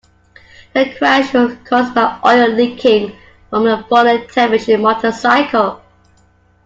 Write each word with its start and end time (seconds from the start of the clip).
The 0.73 0.95
crash 0.97 1.31
was 1.31 1.55
caused 1.63 1.93
by 1.93 2.17
oil 2.25 2.47
leaking 2.55 3.15
from 3.51 3.67
a 3.67 3.83
fallen 3.87 4.27
television 4.29 4.81
motorcycle. 4.81 5.79